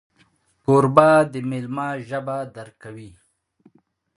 [0.63, 3.11] کوربه د میلمه ژبه درک کوي.